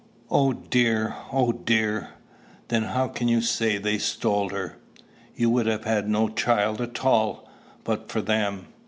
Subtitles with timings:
[0.31, 1.13] Oh, dear!
[1.31, 2.09] Oh, dear!"
[2.69, 4.77] "Then how can you say they stole her?
[5.35, 7.47] You would have had no child at all,
[7.83, 8.69] but for them.